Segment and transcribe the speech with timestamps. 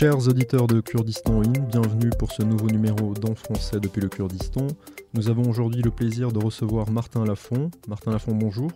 [0.00, 4.66] Chers auditeurs de Kurdistan In, bienvenue pour ce nouveau numéro d'En français depuis le Kurdistan.
[5.12, 7.70] Nous avons aujourd'hui le plaisir de recevoir Martin Lafont.
[7.86, 8.70] Martin Lafont, bonjour.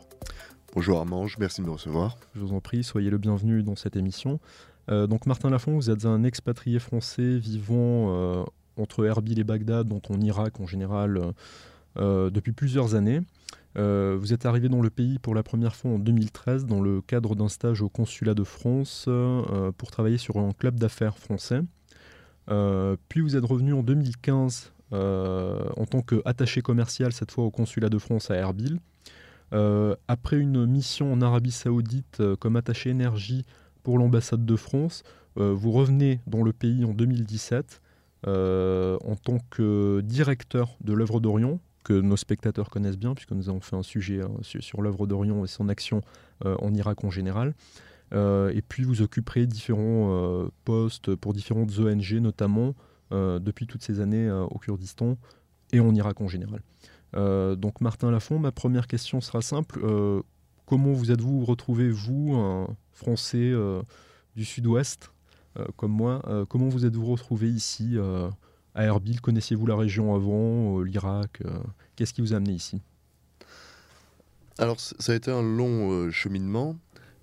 [0.74, 2.18] Bonjour Armange, merci de me recevoir.
[2.34, 4.38] Je vous en prie, soyez le bienvenu dans cette émission.
[4.90, 8.44] Euh, donc Martin Lafont, vous êtes un expatrié français vivant euh,
[8.76, 11.32] entre Erbil et Bagdad, donc en Irak en général,
[11.96, 13.22] euh, depuis plusieurs années.
[13.76, 17.34] Vous êtes arrivé dans le pays pour la première fois en 2013 dans le cadre
[17.34, 19.08] d'un stage au consulat de France
[19.78, 21.60] pour travailler sur un club d'affaires français.
[22.46, 27.98] puis vous êtes revenu en 2015 en tant qu'attaché commercial, cette fois au consulat de
[27.98, 28.78] France à Erbil.
[29.54, 33.44] Euh, après une mission en Arabie Saoudite euh, comme attaché énergie
[33.82, 35.04] pour l'ambassade de France,
[35.38, 37.80] euh, vous revenez dans le pays en 2017
[38.26, 43.60] en tant que directeur de l'œuvre d'Orient, que nos spectateurs connaissent bien, puisque nous avons
[43.60, 46.00] fait un sujet sur, l'œuvre d'Orient et son action
[46.44, 47.54] en Irak en général.
[48.12, 52.74] et puis vous occuperez différents postes pour différentes ONG, notamment
[53.10, 55.18] depuis toutes ces années au Kurdistan
[55.72, 56.60] et en Irak en général.
[57.16, 59.80] Euh, donc Martin Lafont, ma première question sera simple.
[59.82, 60.22] Euh,
[60.66, 63.82] comment vous êtes-vous retrouvé, vous, un Français euh,
[64.36, 65.10] du Sud-Ouest,
[65.76, 67.96] comme moi, comment vous êtes-vous retrouvé ici
[68.74, 71.42] à Erbil Connaissiez-vous la région avant, l'Irak
[71.96, 72.80] Qu'est-ce qui vous a amené ici?
[74.58, 76.76] Alors ça a été un long cheminement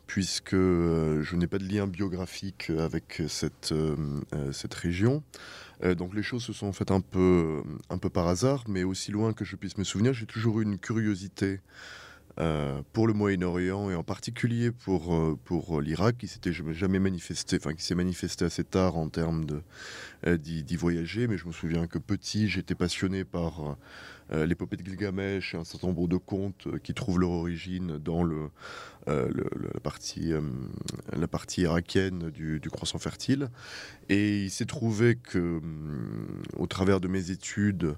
[0.06, 3.74] puisque je n'ai pas de lien biographique avec cette,
[4.74, 5.24] région.
[5.84, 9.12] Euh, donc les choses se sont faites un peu, un peu par hasard, mais aussi
[9.12, 11.62] loin que je puisse me souvenir, j'ai toujours eu une curiosité
[12.40, 17.58] euh, pour le Moyen-Orient et en particulier pour, euh, pour l'Irak qui s'était jamais manifesté,
[17.58, 19.62] enfin qui s'est manifesté assez tard en termes de
[20.38, 21.28] d'y voyager.
[21.28, 23.76] Mais je me souviens que petit, j'étais passionné par
[24.32, 28.52] l'épopée de Gilgamesh et un certain nombre de contes qui trouvent leur origine dans le,
[29.08, 30.32] la partie
[31.12, 33.50] la partie irakienne du, du croissant fertile.
[34.10, 35.60] Et il s'est trouvé que
[36.56, 37.96] au travers de mes études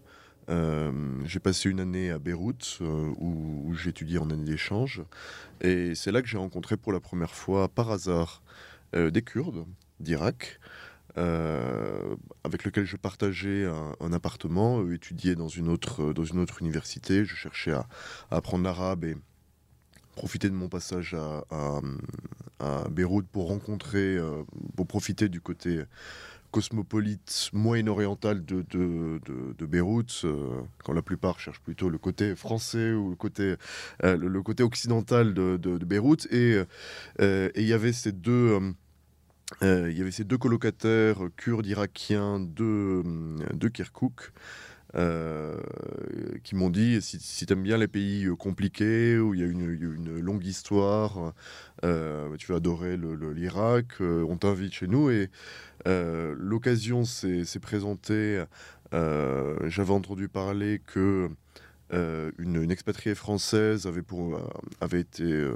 [0.49, 0.91] euh,
[1.25, 5.01] j'ai passé une année à Beyrouth euh, où, étudié en année d'échange.
[5.61, 8.41] Et c'est là que j'ai rencontré pour la première fois, par hasard,
[8.95, 9.65] euh, des Kurdes
[9.99, 10.59] d'Irak.
[11.15, 13.65] avec lesquels je partageais
[13.99, 14.97] un, appartement, eux
[15.35, 17.25] dans une autre, université.
[17.25, 17.87] Je cherchais à,
[18.31, 19.15] apprendre l'arabe et
[20.15, 21.15] profiter de mon passage
[22.59, 24.17] à Beyrouth pour rencontrer,
[24.75, 25.83] pour profiter du côté
[26.53, 29.19] cosmopolite moyen-orientale de, de,
[29.58, 33.56] de, Beyrouth, euh, quand la plupart cherchent plutôt le côté français ou le côté,
[34.03, 36.28] euh, le, côté occidental de, Beyrouth.
[36.31, 36.66] Euh,
[37.18, 38.59] et il y avait ces deux...
[39.62, 43.02] il y avait ces deux colocataires kurdes irakiens de,
[43.52, 44.31] de Kirkuk
[46.44, 49.47] qui m'ont dit si, si tu aimes bien les pays compliqués où il y a
[49.47, 51.34] une, une longue histoire,
[51.81, 52.96] tu vas adorer
[53.35, 55.09] l'Irak, on t'invite chez nous.
[55.88, 58.44] Euh, l'occasion s'est présentée.
[58.94, 61.29] Euh, j'avais entendu parler que
[61.94, 65.51] euh, une, expatriée française avait, été,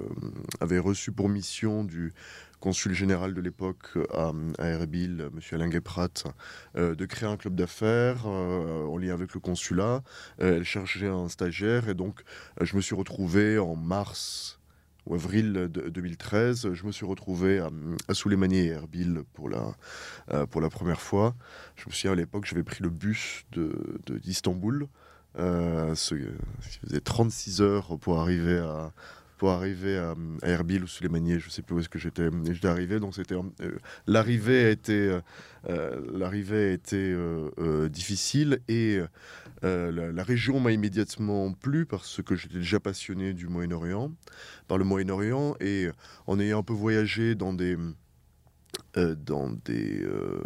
[0.60, 2.14] avait reçu pour mission du
[2.60, 5.40] consul général de l'époque à, Erbil, M.
[5.52, 6.10] Alain Guéprat,
[6.76, 10.02] de créer un club d'affaires en lien avec le consulat.
[10.40, 12.22] elle cherchait un stagiaire et donc
[12.62, 14.57] je me suis retrouvé en mars
[15.16, 17.70] avril 2013, je me suis retrouvé à,
[18.08, 18.14] à
[18.52, 19.76] et Erbil pour la,
[20.32, 21.36] euh, pour la première fois.
[21.76, 23.46] Je me souviens à l'époque, j'avais pris le bus
[24.24, 24.80] d'Istanbul.
[24.80, 24.88] De,
[25.40, 26.16] euh, ce,
[26.62, 28.92] faisait 36 heures pour arriver à,
[29.38, 32.30] pour arriver à, Erbil ou Souleymanie, je sais plus où est-ce que j'étais.
[32.46, 33.72] J'étais arrivé, donc c'était euh,
[34.08, 35.20] l'arrivée a été
[35.70, 37.16] euh, l'arrivée a été
[37.90, 39.00] difficile et
[39.62, 44.12] la, région m'a immédiatement plu parce que j'étais déjà passionné du Moyen-Orient,
[44.68, 45.90] par le Moyen-Orient et
[46.26, 47.78] en ayant un peu voyagé dans des
[48.98, 50.42] euh, dans des, euh,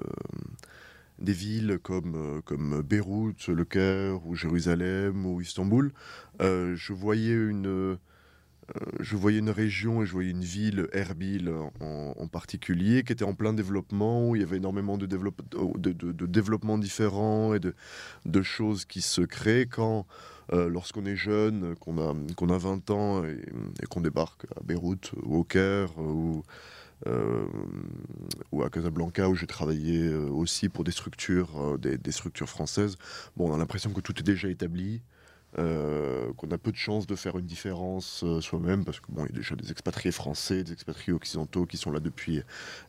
[1.19, 5.91] des villes comme, euh, comme Beyrouth, Le Caire, ou Jérusalem, ou Istanbul,
[6.39, 7.97] je voyais une
[8.99, 13.33] je voyais une région et je voyais une ville, Erbil en, particulier, qui était en
[13.33, 15.41] plein développement, où il y avait énormément de, développe,
[15.77, 20.05] de, développements différents et de, choses qui se créent quand,
[20.51, 23.41] lorsqu'on est jeune, qu'on a, qu'on a 20 ans et,
[23.89, 26.43] qu'on débarque à Beyrouth ou au Caire ou
[27.07, 27.45] euh,
[28.63, 32.97] à Casablanca où j'ai travaillé euh, aussi pour des structures, euh, des, structures françaises.
[33.35, 35.01] Bon, on a l'impression que tout est déjà établi.
[35.55, 39.33] Qu'on a peu de chances de faire une différence soi-même parce que bon, il y
[39.33, 42.41] a déjà des expatriés français, des expatriés occidentaux qui sont là depuis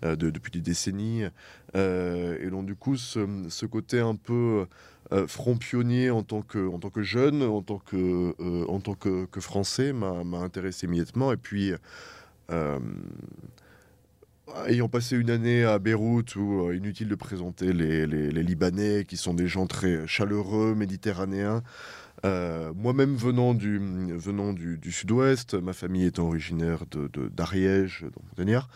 [0.03, 1.25] depuis des décennies.
[1.75, 4.67] et donc du coup, ce, côté un peu
[5.27, 8.35] front pionnier en tant que en tant que jeune, en tant que
[8.69, 11.33] en tant que, français, m'a intéressé immédiatement.
[11.33, 11.73] Et puis
[14.67, 19.47] ayant passé une année à Beyrouth, où inutile de présenter les, Libanais, qui sont des
[19.47, 21.63] gens très chaleureux, méditerranéens,
[22.25, 23.79] moi-même venant du,
[24.17, 26.85] venant du, sud-ouest, ma famille est originaire
[27.33, 28.69] d'Ariège, Montagnard,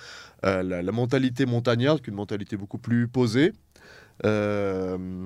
[0.42, 3.52] la, la, mentalité montagnarde, une mentalité beaucoup plus posée,
[4.24, 5.22] le,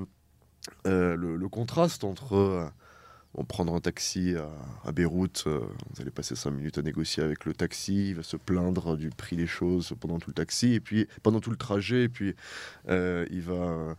[0.84, 2.72] le, contraste entre
[3.44, 4.34] prendre un taxi
[4.84, 8.22] à, Beyrouth, euh, vous allez passer cinq minutes à négocier avec le taxi, il va
[8.22, 11.56] se plaindre du prix des choses pendant tout le taxi, et puis pendant tout le
[11.56, 12.34] trajet, et puis
[12.88, 13.94] euh, il, va, euh,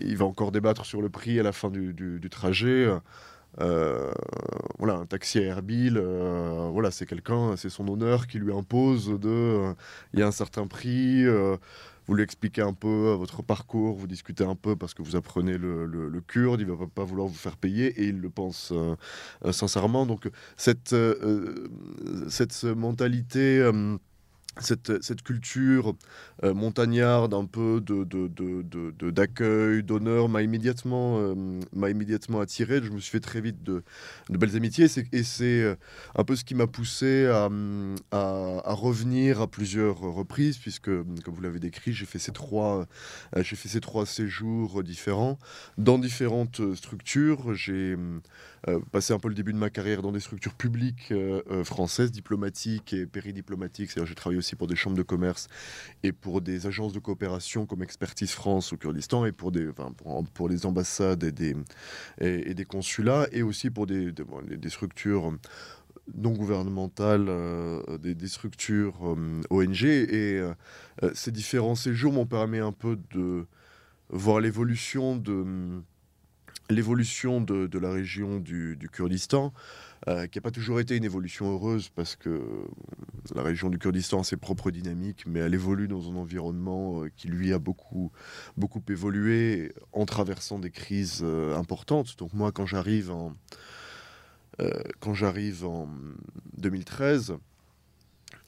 [0.00, 2.88] il va encore débattre sur le prix à la fin du, trajet.
[3.58, 9.74] voilà, un taxi à Erbil, voilà, c'est quelqu'un, c'est son honneur qui lui impose de,
[10.12, 11.26] il y a un certain prix
[12.06, 15.16] vous lui expliquez un peu euh, votre parcours, vous discutez un peu parce que vous
[15.16, 18.72] apprenez le, kurde, il ne va pas vouloir vous faire payer et il le pense
[18.72, 18.94] euh,
[19.44, 20.06] euh, sincèrement.
[20.06, 20.94] Donc cette,
[22.28, 23.70] cette mentalité
[24.58, 25.94] cette, culture
[26.44, 31.34] euh, montagnarde, un peu d'accueil, de, d'honneur, m'a immédiatement, euh,
[31.74, 32.80] m'a immédiatement attiré.
[32.82, 33.82] Je me suis fait très vite de,
[34.30, 34.86] belles amitiés.
[35.12, 35.76] Et c'est euh,
[36.14, 37.48] un peu ce qui m'a poussé à,
[38.72, 42.86] revenir à plusieurs reprises, puisque, comme vous l'avez décrit, j'ai fait, ces trois,
[43.36, 45.38] j'ai fait ces trois séjours différents
[45.78, 47.54] dans différentes structures.
[47.54, 48.20] J'ai euh,
[48.90, 52.10] passé un peu le début de ma carrière dans des structures publiques euh, euh, françaises,
[52.10, 53.90] diplomatiques et péridiplomatiques.
[53.90, 55.48] C'est-à-dire, j'ai travaillé aussi pour des chambres de commerce
[56.02, 59.68] et pour des agences de coopération comme Expertise France au Kurdistan et pour, des,
[60.34, 61.54] pour, les ambassades et des,
[62.20, 65.32] et, des consulats et aussi pour des, des, structures
[66.14, 67.30] non gouvernementales,
[68.00, 69.16] des, structures
[69.50, 69.84] ONG.
[69.84, 70.42] Et
[71.14, 73.46] ces différents séjours m'ont permis un peu de
[74.08, 75.82] voir l'évolution de
[76.70, 79.52] l'évolution de, la région du, Kurdistan,
[80.08, 82.40] euh, qui n'a pas toujours été une évolution heureuse parce que
[83.34, 87.10] la région du Kurdistan a ses propres dynamiques, mais elle évolue dans un environnement euh,
[87.16, 88.12] qui lui a beaucoup,
[88.56, 92.16] beaucoup évolué en traversant des crises euh, importantes.
[92.18, 93.34] Donc moi, quand j'arrive en,
[94.58, 95.88] en
[96.58, 97.36] 2013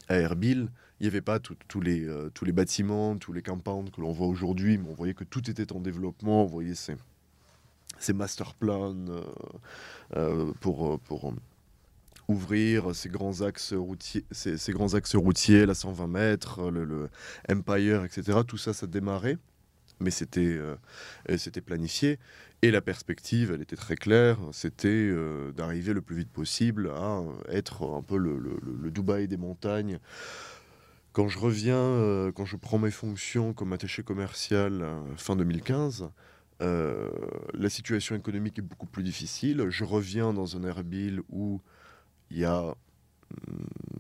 [0.08, 0.68] à Erbil,
[1.00, 4.26] il n'y avait pas tous les, tous les bâtiments, tous les compounds que l'on voit
[4.26, 6.44] aujourd'hui, mais on voyait que tout était en développement,
[7.98, 9.22] ces master plans euh,
[10.16, 11.32] euh, pour, euh, pour
[12.28, 17.08] ouvrir ces grands axes routiers, ces, grands axes routiers, la 120 mètres, le,
[17.50, 18.40] Empire, etc.
[18.46, 19.38] Tout ça, ça démarrait,
[20.00, 20.58] mais c'était
[21.38, 22.18] c'était planifié.
[22.60, 25.10] Et la perspective, elle était très claire, c'était
[25.56, 29.98] d'arriver le plus vite possible à être un peu le, le Dubaï des montagnes.
[31.12, 34.84] Quand je reviens, quand je prends mes fonctions comme attaché commercial
[35.16, 36.10] fin 2015,
[36.60, 37.08] euh,
[37.54, 39.66] la situation économique est beaucoup plus difficile.
[39.68, 41.60] Je reviens dans un Erbil où
[42.30, 42.74] il y a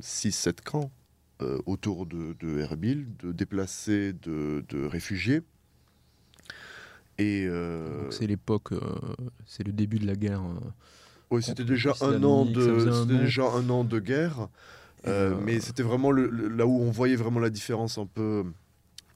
[0.02, 0.90] 6-7 hmm, camps
[1.40, 5.42] euh, autour de, Erbil, de déplacés, de, réfugiés.
[7.18, 8.70] Et euh, c'est l'époque,
[9.44, 10.42] c'est le début de la guerre.
[11.30, 14.48] oui, c'était déjà un an de, déjà un an de guerre,
[15.04, 18.44] mais c'était vraiment là où on voyait vraiment la différence un peu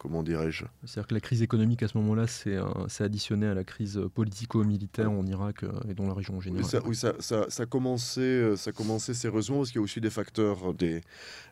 [0.02, 2.58] comment dirais-je C'est-à-dire que la crise économique à ce moment-là, c'est
[3.04, 6.64] additionné à la crise politico-militaire en Irak euh, et dans la région en général.
[6.84, 10.10] Oui, ça, ça, ça, commençait, euh, ça commençait sérieusement parce qu'il y a aussi des
[10.10, 11.02] facteurs, des,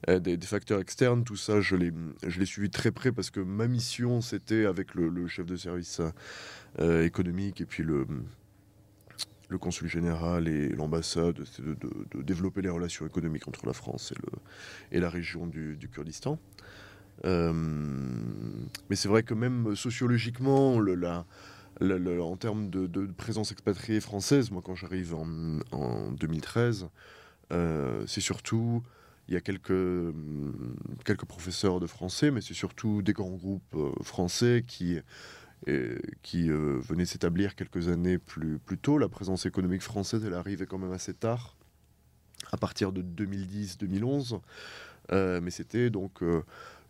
[0.08, 1.22] euh, des, facteurs externes.
[1.22, 5.46] Tout ça, je l'ai suivi très près parce que ma mission, c'était avec le, chef
[5.46, 6.00] de service
[6.78, 8.06] économique et puis le
[9.48, 14.22] le consul général et l'ambassade, de, de, développer les relations économiques entre la France et,
[14.22, 16.38] le, et la région du, du Kurdistan.
[17.24, 17.52] Euh,
[18.88, 25.14] mais c'est vrai que même sociologiquement, en termes de, présence expatriée française, moi quand j'arrive
[25.14, 26.88] en, 2013,
[27.52, 28.82] euh, c'est surtout,
[29.28, 30.14] il y a quelques,
[31.04, 34.98] quelques professeurs de français, mais c'est surtout des grands groupes euh, français qui,
[36.22, 38.96] qui venaient s'établir quelques années plus, plus tôt.
[38.96, 41.56] La présence économique française, elle arrivait quand même assez tard,
[42.50, 44.40] à partir de 2010-2011.
[45.12, 46.22] mais c'était donc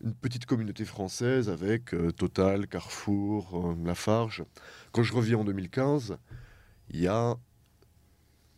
[0.03, 4.43] une petite communauté française avec euh, Total, Carrefour, euh, Lafarge.
[4.91, 6.17] Quand je reviens en 2015,
[6.89, 7.35] il y a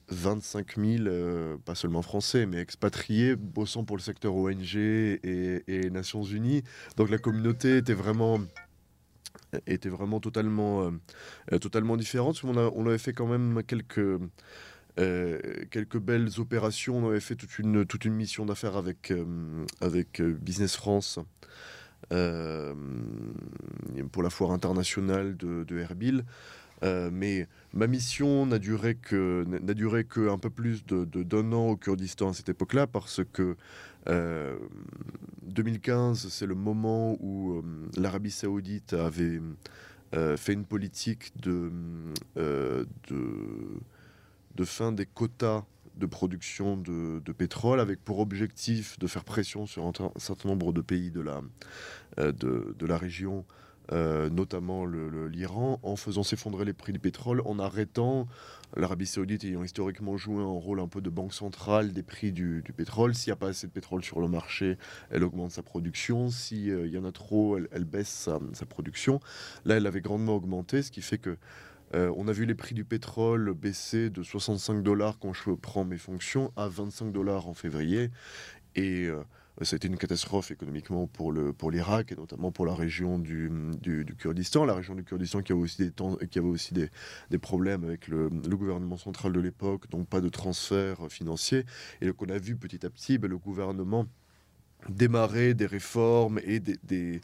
[0.10, 6.24] 25 000, euh, pas seulement français, mais expatriés bossant pour le secteur ONG et, Nations
[6.24, 6.64] Unies.
[6.98, 8.40] Donc la communauté était vraiment
[9.68, 10.92] était vraiment totalement,
[11.62, 12.44] totalement différente.
[12.44, 14.20] On, on avait fait quand même quelques,
[15.00, 15.40] euh,
[15.72, 16.98] quelques belles opérations.
[16.98, 19.26] On avait fait toute une, toute une mission d'affaires avec, euh,
[19.82, 21.20] avec euh, Business France
[24.12, 26.26] pour la foire internationale de, de Erbil.
[26.84, 31.70] mais ma mission n'a duré que n'a duré que un peu plus de d'un an
[31.70, 33.56] au Kurdistan à cette époque-là parce que
[34.06, 37.64] 2015 c'est le moment où
[37.98, 39.40] l'Arabie Saoudite avait
[40.12, 41.72] fait une politique de,
[42.36, 43.80] de
[44.56, 45.64] de fin des quotas
[45.96, 50.82] de production de, pétrole avec pour objectif de faire pression sur un, certain nombre de
[50.82, 51.42] pays de la,
[52.20, 53.46] euh, de, la région,
[53.92, 58.28] euh, notamment l'Iran, en faisant s'effondrer les prix du pétrole, en arrêtant
[58.76, 62.64] l'Arabie saoudite ayant historiquement joué un rôle un peu de banque centrale des prix du,
[62.76, 63.14] pétrole.
[63.14, 64.78] S'il n'y a pas assez de pétrole sur le marché,
[65.12, 66.30] elle augmente sa production.
[66.30, 69.20] S'il euh, y en a trop, elle, baisse sa, production.
[69.66, 71.38] Là, elle avait grandement augmenté, ce qui fait que
[71.96, 75.86] euh, on a vu les prix du pétrole baisser de 65 dollars quand je prends
[75.86, 78.10] mes fonctions à 25 dollars en février.
[78.76, 79.24] Et euh,
[79.62, 83.20] ça a été une catastrophe économiquement pour le pour l'Irak et notamment pour la région
[83.20, 83.52] du,
[84.18, 85.92] Kurdistan, la région du Kurdistan qui avait aussi des
[86.28, 91.12] qui avait aussi des, problèmes avec le, gouvernement central de l'époque, donc pas de transfert
[91.12, 91.66] financier.
[92.02, 94.08] Et donc on a vu petit à petit ben, le gouvernement
[94.90, 97.22] démarrer des réformes et des, des,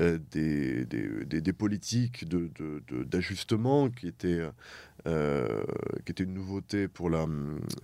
[0.00, 4.40] euh, des, des, politiques d'ajustement de, de, qui, étaient,
[5.06, 5.62] euh,
[6.04, 7.26] qui étaient une nouveauté pour la,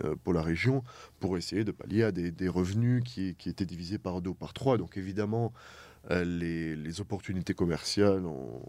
[0.03, 0.83] euh, pour la région,
[1.19, 4.53] pour essayer de pallier à des, revenus qui, qui, étaient divisés par deux ou par
[4.53, 4.77] trois.
[4.77, 5.53] Donc évidemment,
[6.09, 8.61] les, les, opportunités commerciales ont,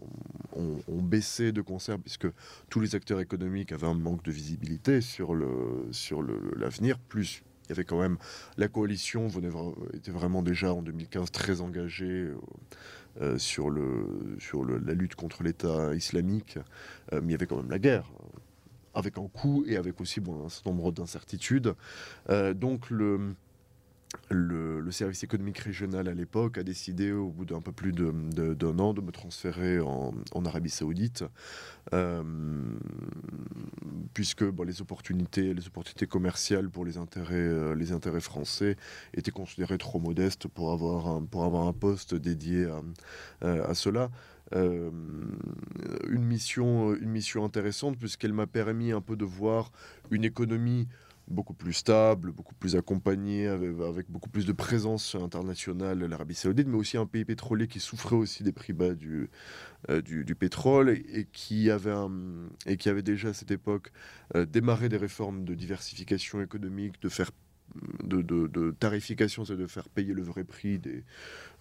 [0.55, 2.27] ont, baissé de concert puisque
[2.69, 7.43] tous les acteurs économiques avaient un manque de visibilité sur l'avenir, le, sur le, plus
[7.69, 8.17] il y avait quand même
[8.57, 9.49] la coalition venait,
[9.93, 12.37] était vraiment déjà en 2015 très engagée euh,
[13.21, 16.57] euh, sur, le, sur la lutte contre l'État islamique,
[17.13, 18.11] euh, mais il y avait quand même la guerre
[18.95, 21.75] avec un coût et avec aussi bon, un certain nombre d'incertitudes.
[22.55, 23.35] donc le,
[24.31, 28.79] le, service économique régional à l'époque a décidé, au bout d'un peu plus d'un de,
[28.79, 30.13] an, de me transférer en,
[30.45, 31.23] Arabie Saoudite,
[31.93, 32.23] euh,
[34.13, 38.77] puisque les, opportunités, les opportunités commerciales pour les intérêts, euh, les intérêts français
[39.13, 42.81] étaient considérées trop modestes pour avoir un, pour avoir un poste dédié à,
[43.45, 44.09] euh, cela.
[44.53, 49.71] une, mission, une mission intéressante, puisqu'elle m'a permis un peu de voir
[50.09, 50.87] une économie
[51.29, 56.77] beaucoup plus stable, beaucoup plus accompagné, avec, beaucoup plus de présence internationale, l'Arabie saoudite, mais
[56.77, 59.29] aussi un pays pétrolier qui souffrait aussi des prix bas du,
[59.89, 60.01] euh,
[60.39, 61.93] pétrole et, qui avait
[62.65, 63.91] et qui avait déjà à cette époque
[64.35, 67.31] euh, démarré des réformes de diversification économique, de faire
[68.03, 71.03] de, tarification, c'est de faire payer le vrai prix des,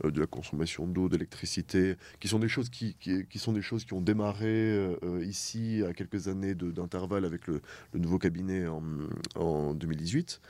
[0.05, 3.85] euh, de la consommation d'eau, d'électricité, qui sont des choses qui, qui, sont des choses
[3.85, 7.61] qui ont démarré euh, euh, ici à quelques années d'intervalle avec le,
[7.95, 8.83] nouveau cabinet en,
[9.35, 10.41] en 2018,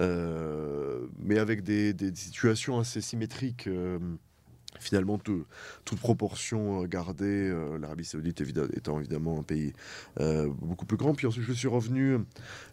[0.00, 3.68] mais avec des, des, situations assez symétriques
[4.80, 8.42] finalement toute proportion euh, gardée, euh, l'Arabie Saoudite
[8.74, 9.72] étant évidemment un pays
[10.20, 11.14] euh, beaucoup plus grand.
[11.14, 12.18] Puis ensuite, je suis revenu,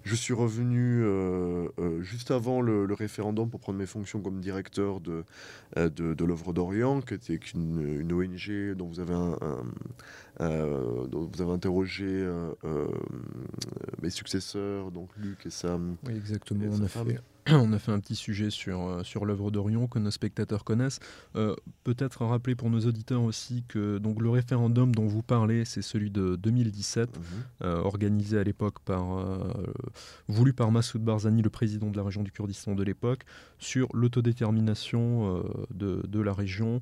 [0.03, 1.03] je suis revenu
[2.01, 5.25] juste avant le, référendum pour prendre mes fonctions comme directeur de,
[5.75, 11.51] de, l'œuvre d'Orient, qui était une, une, ONG dont vous avez un, dont vous avez
[11.51, 12.25] interrogé
[14.01, 15.97] mes successeurs, donc Luc et Sam.
[16.05, 16.65] Oui, exactement.
[16.71, 17.19] on a fait
[17.52, 21.00] on a fait un petit sujet sur, euh, sur l'œuvre d'Orion que nos spectateurs connaissent.
[21.36, 25.84] Euh, peut-être rappeler pour nos auditeurs aussi que donc, le référendum dont vous parlez, c'est
[25.84, 27.24] celui de 2017, mhm.
[27.64, 29.06] euh, organisé à l'époque par,
[30.28, 33.25] voulu par Massoud Barzani, le président de la région du Kurdistan de l'époque,
[33.60, 36.82] sur l'autodétermination de, de, la région,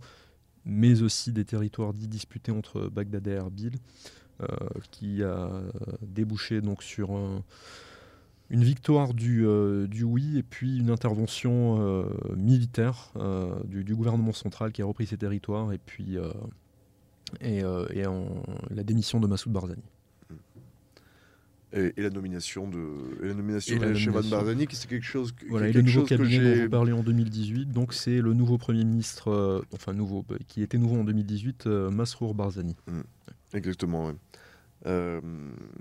[0.66, 3.74] mais aussi des territoires dits disputés entre Bagdad et Erbil,
[4.92, 5.50] qui a
[6.02, 7.44] débouché donc sur un
[8.54, 12.06] une victoire du, euh, du, oui et puis une intervention euh,
[12.38, 16.18] militaire euh, du, gouvernement central qui a repris ses territoires et puis
[17.42, 18.04] et, et
[18.70, 19.82] la démission de Massoud Barzani.
[21.76, 22.78] Et, la nomination de
[23.24, 25.34] et la nomination de Barzani, c'est quelque chose.
[25.50, 28.86] Voilà, et le nouveau cabinet dont vous parlez en 2018, donc c'est le nouveau premier
[28.86, 32.76] ministre, enfin nouveau, qui était nouveau en 2018, Masrour Barzani.
[32.86, 33.02] Mmh.
[33.56, 34.06] Exactement.
[34.06, 34.14] Ouais.
[34.86, 35.22] Euh,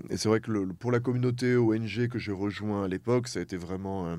[0.09, 3.41] et c'est vrai que pour la communauté ONG que j'ai rejoint à l'époque, ça a
[3.41, 4.17] été vraiment, euh,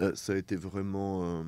[0.00, 1.44] euh, ça a été vraiment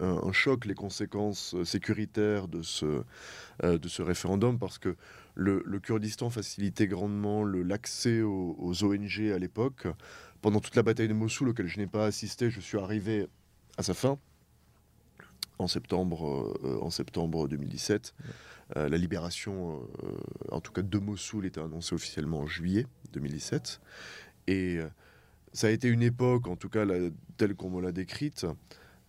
[0.00, 4.96] un, choc, les conséquences sécuritaires de ce, référendum, parce que
[5.34, 9.86] le, Kurdistan facilitait grandement l'accès aux, ONG à l'époque.
[10.40, 13.26] Pendant toute la bataille de Mossoul, auquel je n'ai pas assisté, je suis arrivé
[13.76, 14.18] à sa fin
[15.58, 18.14] en septembre, en septembre 2017.
[18.20, 18.32] Euh,
[18.74, 20.12] la libération, euh,
[20.50, 23.80] en tout cas de Mossoul, était annoncée officiellement en juillet 2017.
[24.46, 24.88] Et euh,
[25.52, 26.84] ça a été une époque, en tout cas
[27.36, 28.46] telle qu'on me l'a décrite,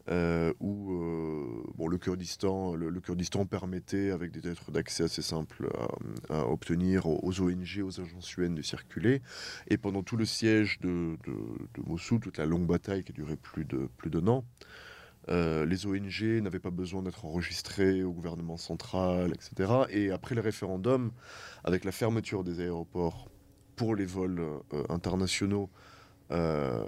[0.10, 5.70] euh, où le, Kurdistan, le, Kurdistan permettait, avec des lettres d'accès assez simples,
[6.30, 9.22] à, obtenir aux ONG, aux agences UN de circuler.
[9.68, 11.18] Et pendant tout le siège de,
[11.86, 14.28] Mossoul, toute la longue bataille qui a duré plus de plus d'un
[15.30, 19.72] an, les ONG n'avaient pas besoin d'être enregistrées au gouvernement central, etc.
[19.90, 21.12] Et après le référendum,
[21.64, 23.30] avec la fermeture des aéroports
[23.76, 24.44] pour les vols
[24.90, 25.70] internationaux,
[26.32, 26.86] euh,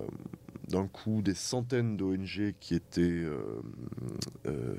[0.67, 3.59] d'un coup des centaines d'ONG qui étaient euh,
[4.45, 4.75] euh,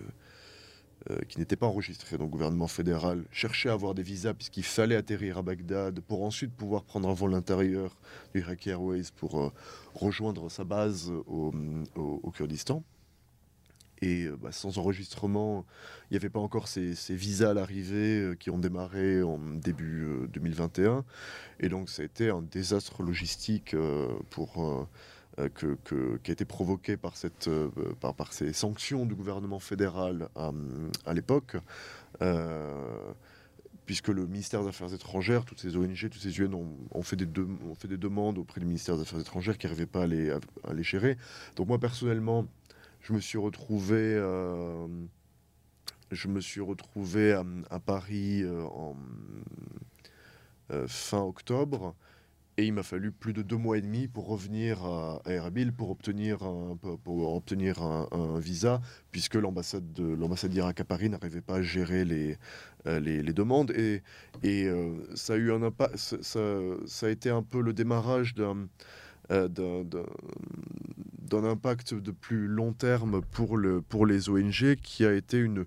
[1.28, 4.94] qui n'étaient pas enregistrés dans le gouvernement fédéral, cherchaient à avoir des visas puisqu'il fallait
[4.94, 7.96] atterrir à Bagdad pour ensuite pouvoir prendre un vol intérieur
[8.32, 9.52] du Iraqi Airways pour
[9.94, 12.84] rejoindre sa base au Kurdistan.
[14.02, 15.64] Et euh, bah, sans enregistrement,
[16.10, 20.28] il n'y avait pas encore ces, visas à l'arrivée euh, qui ont démarré en début
[20.32, 20.90] 2021.
[20.90, 21.02] Euh,
[21.60, 23.76] et donc ça a été un désastre logistique
[24.30, 24.88] pour,
[25.54, 25.76] que,
[26.22, 27.48] qui a été provoqué par, cette,
[28.00, 31.56] par, ces sanctions du gouvernement fédéral à, l'époque.
[33.86, 36.54] puisque le ministère des Affaires étrangères, toutes ces ONG, toutes ces UN
[36.90, 39.86] ont, fait, des ont fait des demandes auprès du ministère des Affaires étrangères qui n'arrivaient
[39.86, 41.16] pas les, à les gérer.
[41.54, 42.48] Donc moi personnellement,
[43.02, 44.86] je me suis retrouvé, euh,
[46.10, 48.96] je me suis retrouvé à, Paris euh, en
[50.70, 51.94] euh, fin octobre.
[52.58, 55.90] Et il m'a fallu plus de deux mois et demi pour revenir à, Erbil pour
[55.90, 61.56] obtenir un, pour obtenir un, visa, puisque l'ambassade de l'ambassade d'Irak à Paris n'arrivait pas
[61.56, 62.36] à gérer les,
[62.84, 63.70] les, demandes.
[63.70, 64.02] Et,
[64.42, 64.70] et
[65.14, 66.38] ça a eu un impact, ça,
[66.84, 68.68] ça, a été un peu le démarrage d'un
[69.30, 69.82] d'un
[71.38, 75.64] impact de plus long terme pour, le, pour les ONG qui a été une,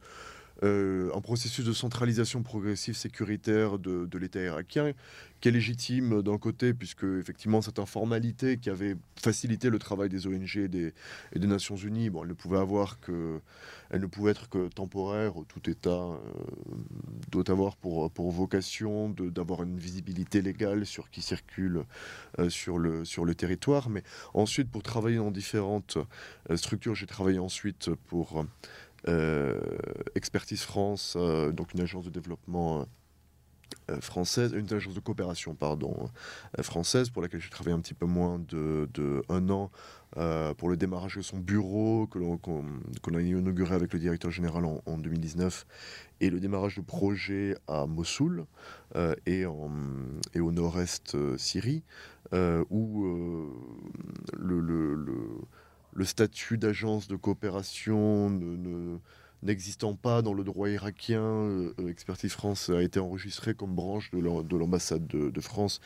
[0.63, 4.93] euh, un processus de centralisation progressive sécuritaire de, l'État irakien,
[5.41, 10.27] qui est légitime d'un côté, puisque effectivement cette informalité qui avait facilité le travail des
[10.27, 10.93] ONG et des,
[11.35, 13.39] Nations Unies, bon, elle ne pouvait avoir que,
[13.89, 15.33] elle ne pouvait être que temporaire.
[15.47, 16.17] Tout État euh,
[17.31, 21.83] doit avoir pour, vocation d'avoir une visibilité légale sur qui circule
[22.39, 23.89] euh, sur, le, territoire.
[23.89, 24.03] Mais
[24.33, 25.97] ensuite, pour travailler dans différentes
[26.55, 28.43] structures, j'ai travaillé ensuite pour euh,
[30.15, 32.85] Expertise France, euh, donc une agence de développement
[33.91, 36.09] euh, française, une agence de coopération pardon,
[36.61, 38.87] française pour laquelle j'ai travaillé un petit peu moins de,
[39.29, 39.71] un an
[40.57, 44.97] pour le démarrage de son bureau que qu'on a inauguré avec le directeur général en,
[44.97, 45.65] 2019
[46.21, 48.45] et le démarrage de projet à Mossoul
[49.25, 51.83] et, au nord-est Syrie
[52.31, 53.05] où
[54.37, 54.61] le
[55.95, 58.29] le statut d'agence de coopération
[59.43, 64.19] n'existant pas dans le droit irakien, euh, Expertise France a été enregistré comme branche de
[64.19, 65.79] l'ambassade de, France,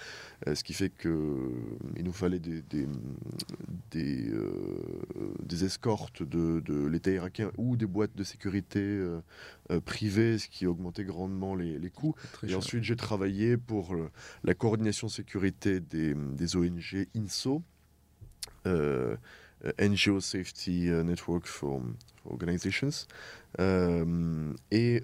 [0.47, 1.51] euh, ce qui fait qu'il euh,
[2.01, 2.63] nous fallait des,
[3.91, 9.03] des, escortes de, l'État irakien ou des boîtes de sécurité
[9.85, 12.15] privées, ce qui augmentait grandement les, coûts.
[12.47, 13.95] Et ensuite, j'ai travaillé pour
[14.43, 17.61] la coordination sécurité des, des ONG INSO.
[18.65, 19.15] Euh,
[19.79, 21.81] NGO Safety euh, Network for,
[22.25, 23.07] Organizations,
[23.59, 25.01] euh, et,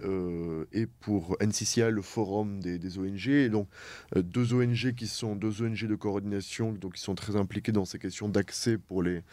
[0.74, 3.50] et, pour NCCI, le forum des, ONG.
[3.50, 3.68] Donc,
[4.16, 7.98] deux ONG qui sont deux ONG de coordination, donc qui sont très impliquées dans ces
[7.98, 9.24] questions d'accès pour les,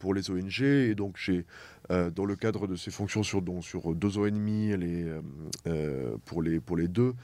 [0.00, 0.62] pour les ONG.
[0.62, 1.44] Et donc, j'ai,
[1.88, 5.06] dans le cadre de ces fonctions sur, donc, sur deux ans et demi les,
[6.24, 7.14] pour, les, pour les deux,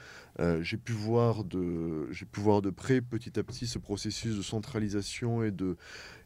[0.61, 5.51] j'ai pu, de, pu voir de près petit à petit ce processus de centralisation et
[5.51, 5.75] de,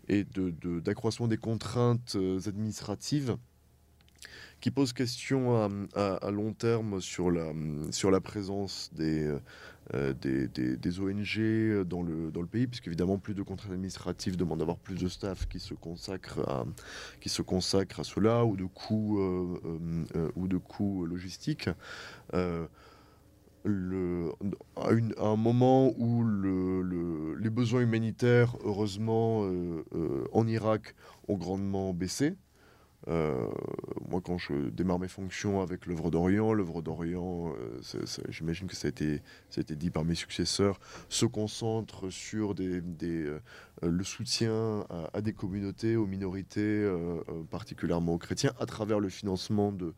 [0.10, 0.26] et
[0.84, 3.38] d'accroissement de, des contraintes euh, administratives
[4.60, 7.54] qui pose question à, long terme sur la,
[7.91, 9.34] sur la présence des,
[9.93, 14.60] euh, des, ONG dans le, dans le pays, puisque évidemment plus de contraintes administratives demandent
[14.60, 16.65] d'avoir plus de staff qui se consacre à,
[17.22, 21.69] qui se à cela, ou de coûts, euh, ou de coûts logistiques
[23.65, 30.95] à, un moment où le, les besoins humanitaires, heureusement, euh, euh, en Irak
[31.28, 32.36] ont grandement baissé.
[33.08, 33.48] Euh,
[34.10, 37.54] moi, quand je démarre mes fonctions avec l'œuvre d'Orient, l'œuvre d'Orient,
[38.28, 39.22] j'imagine que ça a, été,
[39.76, 46.91] dit par mes successeurs, se concentre sur le soutien à, des communautés, aux minorités,
[47.50, 49.93] particulièrement aux chrétiens, à travers le financement de,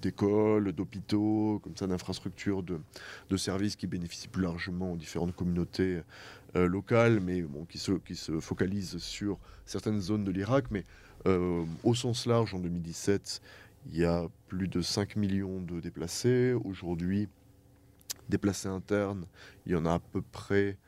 [0.00, 2.80] d'écoles, d'hôpitaux, comme ça, d'infrastructures, de,
[3.28, 6.02] de, services qui bénéficient plus largement aux différentes communautés
[6.56, 10.66] euh, locales, mais qui, se, qui se focalisent sur certaines zones de l'Irak.
[10.70, 10.86] Mais
[11.26, 13.42] euh, au sens large, en 2017,
[13.90, 16.54] il y a plus de 5 millions de déplacés.
[16.64, 17.28] Aujourd'hui,
[18.30, 19.26] déplacés internes,
[19.66, 20.78] il y en a à peu près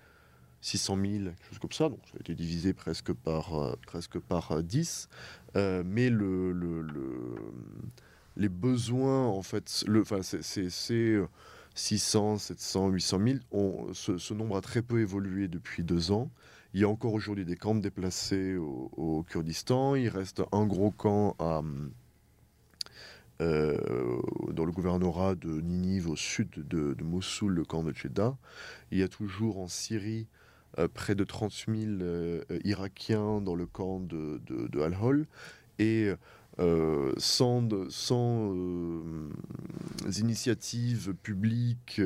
[0.62, 1.88] 600 000, quelque chose comme ça.
[1.90, 5.09] Donc ça a été divisé presque par, presque par 10.
[5.54, 6.52] Mais le,
[8.36, 10.68] les besoins, en fait, c'est
[11.74, 13.18] 600, 700, 800
[13.52, 13.92] 000.
[13.92, 16.30] ce, nombre a très peu évolué depuis deux ans.
[16.72, 19.94] Il y a encore aujourd'hui des camps déplacés au, Kurdistan.
[19.96, 21.36] Il reste un gros camp
[23.40, 24.20] euh,
[24.52, 28.36] dans le gouvernorat de Ninive au sud de, Mossoul, le camp de Jeddah.
[28.90, 30.28] Il y a toujours en Syrie
[30.78, 34.40] euh, près de 30 000 euh, Irakiens dans le camp de,
[34.80, 35.26] Al-Hol.
[35.78, 36.11] Et
[37.16, 38.54] sans, sans
[40.18, 42.02] initiatives publiques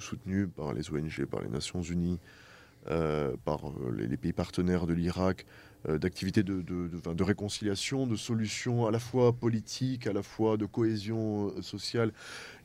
[0.00, 2.18] soutenues par les ONG, par les Nations Unies,
[2.88, 5.46] euh, par euh, les, pays partenaires de l'Irak, euh,
[5.88, 11.62] d'activités de, de, réconciliation, de solutions à la fois politiques, à la fois de cohésion
[11.62, 12.12] sociale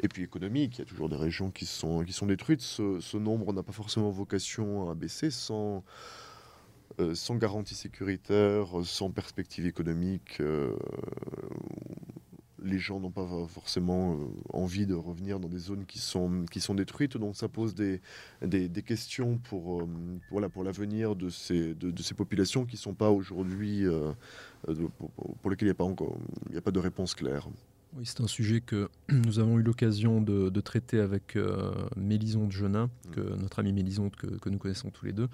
[0.02, 0.78] et puis économique.
[0.78, 2.62] Il y a toujours des régions qui sont, qui sont détruites.
[2.62, 5.84] Ce, nombre n'a pas forcément vocation à baisser sans,
[7.14, 10.42] sans garantie sécuritaire, sans perspective économique
[12.66, 14.18] les gens n'ont pas forcément euh,
[14.52, 17.18] envie de revenir dans des zones qui sont, qui sont détruites.
[17.18, 18.02] Donc ça pose des,
[18.42, 19.88] des, questions pour, euh,
[20.32, 24.12] voilà, pour l'avenir de ces, de, ces populations qui ne sont pas aujourd'hui, euh,
[25.42, 26.18] pour, lesquelles il n'y a, pas encore,
[26.50, 27.48] il a pas de réponse claire.
[27.98, 31.38] Oui, c'est un sujet que nous avons eu l'occasion de, traiter avec
[31.96, 33.42] Mélisande Genin, que, mm.
[33.42, 35.30] notre ami Mélisande que, que nous connaissons tous les deux.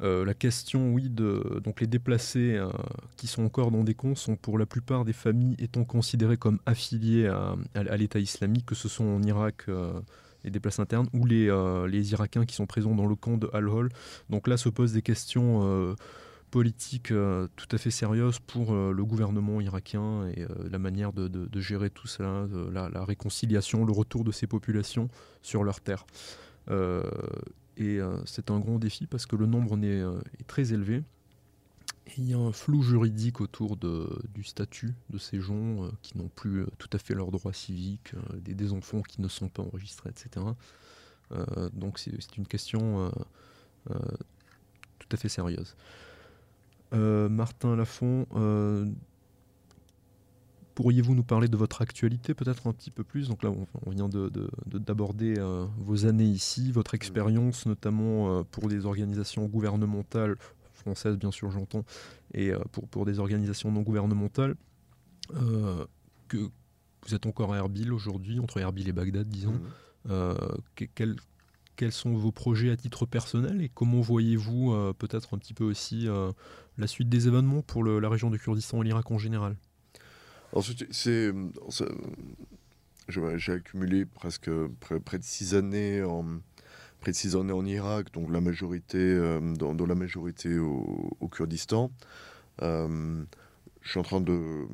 [0.00, 2.70] Euh, la question, oui, de donc les déplacés euh,
[3.16, 6.60] qui sont encore dans des camps sont pour la plupart des familles étant considérées comme
[6.66, 10.00] affiliées à, l'État islamique, que ce soit en Irak, euh,
[10.44, 11.46] les déplacés internes, ou les,
[12.12, 13.88] Irakiens qui sont présents dans le camp de Al-Hol.
[14.30, 15.96] Donc là se posent des questions
[16.52, 22.06] politiques tout à fait sérieuses pour le gouvernement irakien et la manière de, gérer tout
[22.06, 25.08] cela, la, la, réconciliation, le retour de ces populations
[25.42, 26.06] sur leur terre.
[27.78, 31.04] Et euh, c'est un grand défi parce que le nombre euh, est, très élevé.
[32.16, 36.28] il y a un flou juridique autour du statut de ces gens euh, qui n'ont
[36.28, 40.44] plus tout à fait leurs droits civiques, des, enfants qui ne sont pas enregistrés, etc.
[41.72, 43.12] donc c'est une question
[44.98, 45.76] tout à fait sérieuse.
[46.92, 48.26] Martin Lafont,
[50.78, 53.26] Pourriez-vous nous parler de votre actualité peut-être un petit peu plus?
[53.26, 53.50] Donc là,
[53.84, 59.46] on, vient d'aborder de, euh, vos années ici, votre expérience notamment euh, pour des organisations
[59.46, 60.36] gouvernementales,
[60.74, 61.84] françaises bien sûr j'entends,
[62.32, 64.54] et euh, pour, pour des organisations non gouvernementales.
[66.28, 69.60] que vous êtes encore à Erbil aujourd'hui, entre Erbil et Bagdad, disons.
[70.04, 70.84] Mmh.
[71.74, 76.06] quels sont vos projets à titre personnel et comment voyez-vous peut-être un petit peu aussi
[76.76, 79.56] la suite des événements pour la région du Kurdistan et l'Irak en général?
[80.52, 81.30] Ensuite, c'est,
[83.08, 86.24] j'ai accumulé presque près, de six années en
[87.00, 91.92] près de six années en Irak, donc la majorité euh, dans, la majorité au, Kurdistan.
[92.62, 93.22] Euh,
[93.82, 94.66] je suis en train de,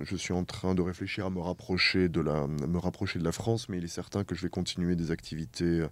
[0.00, 3.32] je suis en train de réfléchir à me rapprocher de la, me rapprocher de la
[3.32, 5.86] France, mais il est certain que je vais continuer des activités,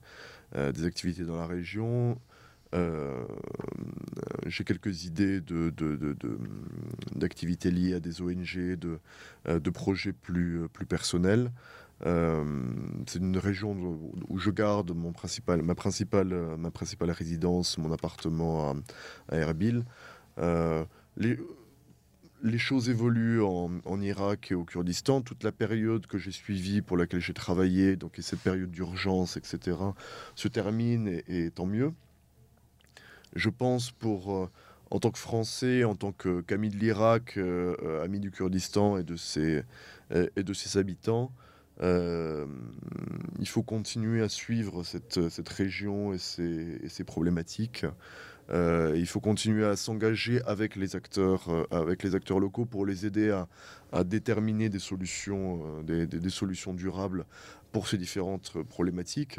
[0.56, 2.18] euh, des activités dans la région.
[2.74, 3.24] Euh,
[4.46, 5.40] j'ai quelques idées
[7.14, 8.98] d'activités liées à des ONG, de,
[9.48, 11.50] euh, de projets plus, plus personnels.
[12.06, 12.44] Euh,
[13.06, 13.72] c'est une région
[14.28, 16.32] où je garde mon principal, ma, principale,
[17.10, 18.74] résidence, mon appartement
[19.28, 19.84] à, Erbil.
[21.16, 21.38] les,
[22.58, 25.22] choses évoluent en, en, Irak et au Kurdistan.
[25.22, 29.36] Toute la période que j'ai suivie, pour laquelle j'ai travaillé, donc et cette période d'urgence,
[29.36, 29.76] etc.,
[30.36, 31.92] se termine et tant mieux
[33.38, 34.50] je pense, pour, euh,
[34.90, 39.04] en tant que Français, en tant qu'ami de l'Irak, euh, euh, ami du Kurdistan et
[39.04, 39.62] de ses,
[40.36, 41.32] et de ses habitants,
[41.80, 47.84] il faut continuer à suivre cette, cette région et ses, et problématiques.
[48.50, 53.30] il faut continuer à s'engager avec les acteurs, avec les acteurs locaux pour les aider
[53.30, 53.48] à,
[53.92, 57.26] à déterminer des solutions, des, des, solutions durables
[57.70, 59.38] pour ces différentes problématiques.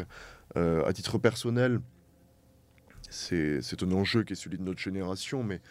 [0.55, 1.81] à titre personnel,
[3.09, 5.61] c'est un enjeu qui est celui de notre génération, mais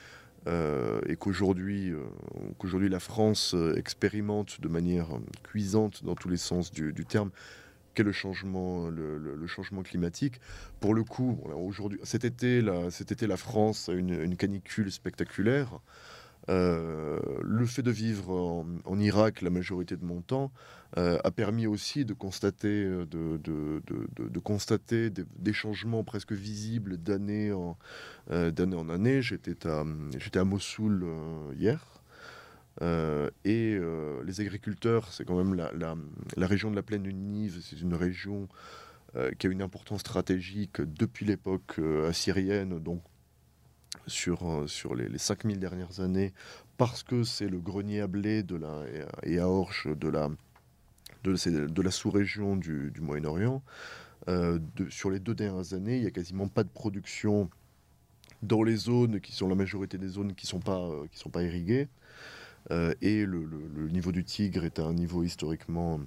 [0.46, 1.98] euh, et qu'aujourd'hui euh,
[2.58, 5.08] qu'aujourd'hui la France euh, expérimente de manière
[5.42, 7.30] cuisante dans tous les sens du, terme
[7.94, 10.40] qu'est le changement, le, changement climatique.
[10.78, 15.80] Pour le coup, aujourd'hui, cet été, la, cet été, la France a une canicule spectaculaire.
[16.48, 18.30] Euh, le fait de vivre
[18.84, 20.50] en, Irak la majorité de mon temps
[20.96, 27.76] euh, a permis aussi de constater, euh, de, constater des, changements presque visibles d'année en,
[28.30, 29.20] d'année en année.
[29.20, 29.84] J'étais à,
[30.18, 31.06] j'étais à Mossoul
[31.54, 31.84] hier.
[32.80, 33.78] et
[34.24, 37.94] les agriculteurs, c'est quand même la, la, région de la plaine du Nive, c'est une
[37.94, 38.48] région
[39.38, 43.02] qui a une importance stratégique depuis l'époque assyrienne, donc
[44.08, 46.32] sur, sur les, les 5000 dernières années
[46.76, 48.84] parce que c'est le grenier à blé de la,
[49.24, 50.30] et à orge de la,
[51.24, 53.62] de, la sous-région du, Moyen-Orient.
[54.88, 57.50] sur les deux dernières années, il n'y a quasiment pas de production
[58.42, 61.30] dans les zones qui sont la majorité des zones qui ne sont, pas, qui sont
[61.30, 61.88] pas irriguées.
[62.70, 66.00] et le, le, niveau du Tigre est à un niveau historiquement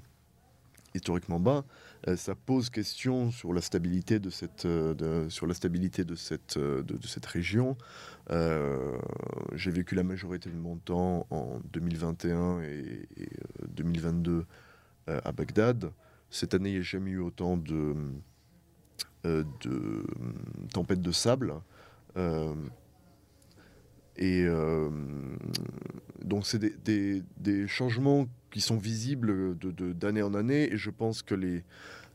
[0.95, 1.63] historiquement bas,
[2.07, 6.57] euh, ça pose question sur la stabilité de cette, euh, sur la stabilité de cette,
[6.57, 7.77] euh, de, cette région.
[9.53, 13.07] J'ai vécu la majorité de mon temps en 2021 et,
[13.75, 14.45] 2022
[15.07, 15.91] à Bagdad.
[16.29, 17.95] Cette année, il n'y a jamais eu autant de,
[19.25, 20.05] de
[20.73, 21.55] tempêtes de sable.
[24.17, 24.45] Et
[26.23, 29.57] donc, c'est des, changements qui sont visibles
[29.95, 30.71] d'année en année.
[30.71, 31.35] Et je pense que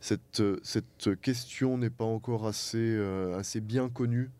[0.00, 4.30] cette, cette question n'est pas encore assez, euh, assez bien connue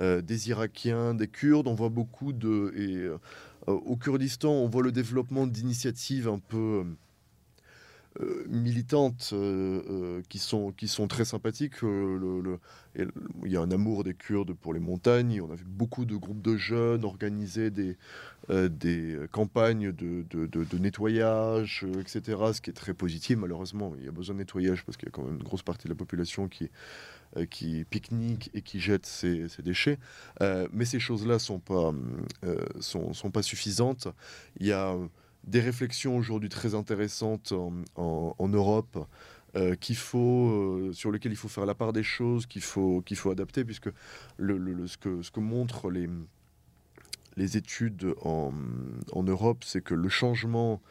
[0.00, 1.66] euh, des Irakiens, des Kurdes.
[1.66, 2.72] On voit beaucoup de...
[2.76, 3.18] Et, euh,
[3.66, 6.84] au Kurdistan, on voit le développement d'initiatives un peu
[8.20, 11.74] euh, militantes euh, euh, qui, sont, qui sont très sympathiques.
[11.82, 13.06] Il
[13.46, 15.40] y a un amour des Kurdes pour les montagnes.
[15.40, 17.96] On a vu beaucoup de groupes de jeunes organiser des,
[18.48, 22.38] des campagnes de, de, nettoyage, etc.
[22.52, 23.36] Ce qui est très positif.
[23.38, 25.62] Malheureusement, il y a besoin de nettoyage parce qu'il y a quand même une grosse
[25.62, 26.70] partie de la population qui,
[27.50, 29.98] qui pique-nique et qui jette ses, déchets.
[30.72, 31.62] mais ces choses-là sont,
[32.80, 34.08] sont, sont, pas suffisantes.
[34.58, 34.96] Il y a
[35.48, 37.52] des réflexions aujourd'hui très intéressantes
[37.96, 39.06] en, Europe.
[39.56, 43.00] Euh, qu'il faut, euh, sur lesquelles il faut faire la part des choses, qu'il faut,
[43.00, 43.88] qu'il faut adapter, puisque
[44.36, 46.06] le, ce, que, ce que montrent les,
[47.38, 48.52] les études en,
[49.10, 50.82] en Europe, c'est que le changement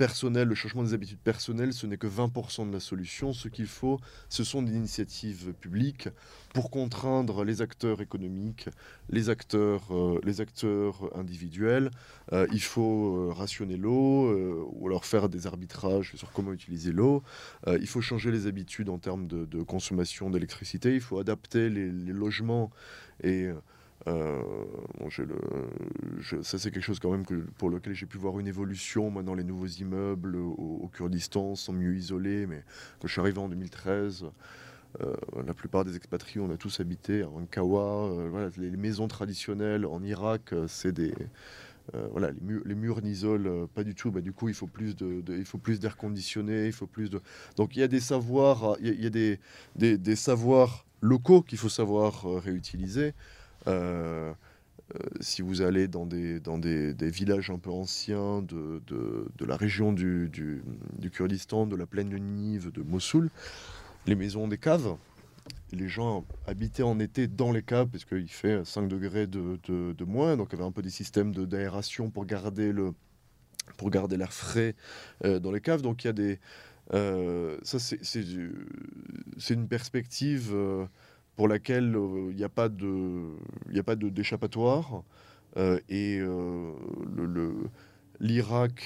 [0.00, 3.34] personnel, le changement des habitudes personnelles, ce n'est que 20% de la solution.
[3.34, 6.08] Ce qu'il faut, ce sont des initiatives publiques
[6.54, 8.70] pour contraindre les acteurs économiques,
[9.10, 11.90] les acteurs, euh, les acteurs individuels.
[12.32, 14.34] Euh, il faut euh, rationner l'eau
[14.72, 17.22] ou alors faire des arbitrages sur comment utiliser l'eau.
[17.66, 20.94] il faut changer les habitudes en termes de, consommation d'électricité.
[20.94, 22.70] Il faut adapter les, les logements
[23.22, 23.50] et
[24.08, 24.42] euh,
[26.42, 27.24] ça, c'est quelque chose quand même
[27.58, 29.10] pour lequel j'ai pu voir une évolution.
[29.10, 32.46] Maintenant, les nouveaux immeubles au, Kurdistan sont mieux isolés.
[32.46, 32.62] Mais
[32.98, 34.26] quand je suis arrivé en 2013,
[35.00, 35.14] euh,
[35.46, 38.10] la plupart des expatriés, on a tous habité en Kawa.
[38.10, 41.14] Euh, les, maisons traditionnelles en Irak, c'est des.
[42.12, 44.10] voilà, les, murs, les n'isolent pas du tout.
[44.10, 44.96] Bah, du coup, il faut plus
[45.28, 47.10] il faut plus d'air conditionné, il faut plus.
[47.56, 49.38] Donc, il y a des savoirs, il y a, des,
[49.76, 53.12] des, savoirs locaux qu'il faut savoir réutiliser.
[53.66, 54.32] Euh,
[54.94, 56.40] euh, si vous allez dans des,
[57.00, 58.80] villages un peu anciens de,
[59.40, 60.62] la région du,
[61.12, 63.30] Kurdistan, de la plaine de Ninive, de Mossoul,
[64.06, 64.96] les maisons ont des caves.
[65.72, 70.36] Les gens habitaient en été dans les caves parce qu'il fait 5 degrés de, moins.
[70.36, 72.92] Donc il y avait un peu des systèmes d'aération pour garder le
[73.76, 74.74] pour garder l'air frais
[75.24, 75.82] euh, dans les caves.
[75.82, 76.40] Donc il y a des...
[77.62, 80.52] ça, c'est une perspective
[81.36, 85.02] pour laquelle euh, il n'y a pas d'échappatoire
[85.56, 86.72] euh, et euh,
[88.20, 88.82] l'Irak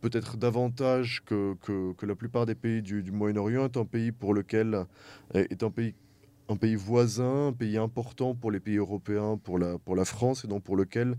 [0.00, 4.86] peut-être davantage que, que, la plupart des pays du, Moyen-Orient est un pays pour lequel
[5.34, 5.94] est un pays
[6.48, 10.44] un pays voisin, un pays important pour les pays européens, pour la, pour la France,
[10.44, 11.16] et donc pour lequel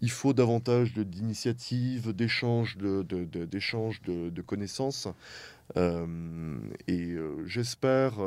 [0.00, 5.08] il faut davantage d'initiatives, d'échanges de, de, connaissances.
[5.76, 8.20] Euh, et euh, j'espère...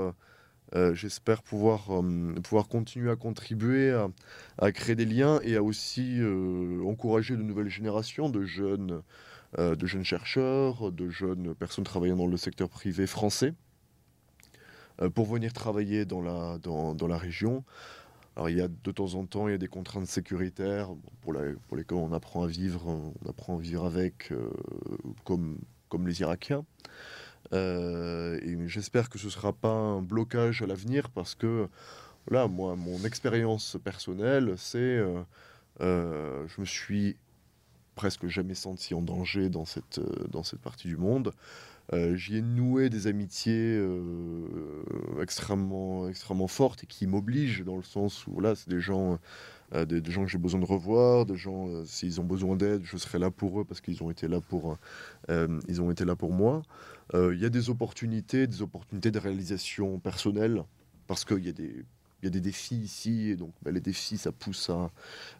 [0.75, 2.01] Euh, j'espère pouvoir,
[2.43, 3.95] pouvoir continuer à contribuer
[4.57, 6.19] à, créer des liens et à aussi
[6.83, 9.03] encourager de nouvelles générations de jeunes,
[9.59, 13.53] de jeunes chercheurs, de jeunes personnes travaillant dans le secteur privé français
[15.13, 17.63] pour venir travailler dans la, dans, dans, la région.
[18.35, 20.89] Alors il y a de temps en temps il y a des contraintes sécuritaires
[21.21, 24.33] pour, la, pour lesquelles on apprend à vivre, on apprend à vivre avec,
[25.23, 26.65] comme, comme les Irakiens.
[27.51, 31.67] Euh, et j'espère que ce ne sera pas un blocage à l'avenir parce que,
[32.29, 34.77] là, moi, mon expérience personnelle, c'est.
[34.79, 35.21] Euh,
[35.81, 37.17] euh, je me suis
[37.95, 41.31] presque jamais senti en danger dans cette, dans cette partie du monde.
[42.13, 43.79] J'y ai noué des amitiés
[45.21, 49.19] extrêmement, extrêmement fortes et qui m'obligent dans le sens où là, c'est des gens,
[49.73, 52.97] des, des, gens que j'ai besoin de revoir, des gens, s'ils ont besoin d'aide, je
[52.97, 54.77] serai là pour eux parce qu'ils ont été là pour,
[55.29, 56.61] ils ont été là pour moi.
[57.13, 60.63] Euh, il y a des opportunités, des opportunités de réalisation personnelle,
[61.07, 61.85] parce qu'il y a des
[62.21, 64.91] il y a des défis ici, et donc bah, les défis, ça pousse à,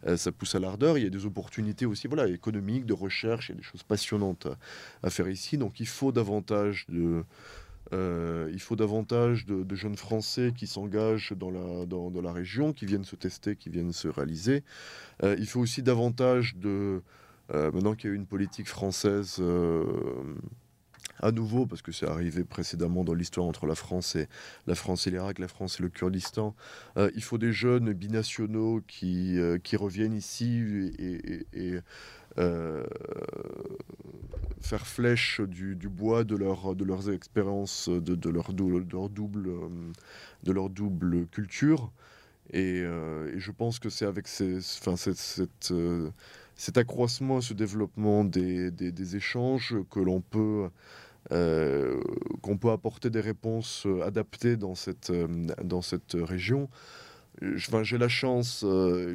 [0.06, 0.98] euh, ça pousse à l'ardeur.
[0.98, 3.82] Il y a des opportunités aussi voilà, économiques, de recherche, il y a des choses
[3.82, 4.48] passionnantes
[5.02, 5.56] à, faire ici.
[5.56, 7.24] Donc il faut davantage de,
[7.92, 13.04] il faut davantage de, jeunes Français qui s'engagent dans la, dans, la région, qui viennent
[13.04, 14.62] se tester, qui viennent se réaliser.
[15.22, 17.02] il faut aussi davantage de...
[17.52, 19.40] maintenant qu'il y a une politique française
[21.20, 24.28] à nouveau, parce que c'est arrivé précédemment dans l'histoire entre la France et
[24.66, 26.54] la France et l'Irak, la France et le Kurdistan.
[26.96, 31.80] Euh, il faut des jeunes binationaux qui, euh, qui reviennent ici et,
[32.38, 32.84] euh,
[34.64, 38.84] faire flèche du, bois de, leur, de leurs expériences, de, leur, double,
[40.42, 41.92] de leur double culture.
[42.52, 45.72] Et, je pense que c'est avec ces, enfin, cette,
[46.56, 50.68] cet accroissement, ce développement des, des, échanges que l'on peut
[51.32, 52.02] euh,
[52.42, 55.26] qu'on peut apporter des réponses euh, adaptées dans cette, euh,
[55.62, 56.68] dans cette région.
[57.40, 58.64] J'ai la chance,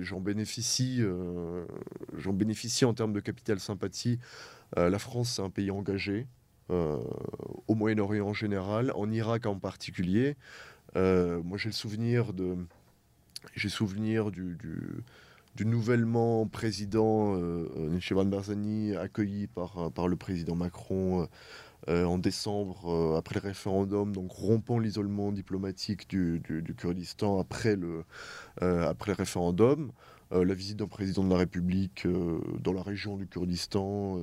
[0.01, 1.01] j'en bénéficie,
[2.17, 4.19] j'en bénéficie en termes de capital sympathie.
[4.75, 6.27] La France, c'est un pays engagé,
[6.69, 10.36] au Moyen-Orient en général, en Irak en particulier.
[10.95, 12.55] moi, j'ai le souvenir de,
[13.55, 14.58] j'ai souvenir du,
[15.55, 21.27] du, nouvellement président euh, Barzani accueilli par, par le président Macron
[21.88, 26.41] euh, en décembre, euh, après le référendum, donc rompant l'isolement diplomatique du,
[26.77, 28.03] Kurdistan après le,
[28.62, 29.91] euh, après le référendum.
[30.32, 32.08] La visite d'un président de la République
[32.60, 34.20] dans la région du Kurdistan,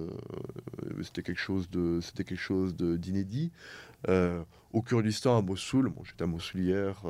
[1.03, 3.51] c'était quelque chose de, c'était quelque chose d'inédit.
[4.73, 7.03] au Kurdistan, à Mossoul, j'étais à Mossoul hier,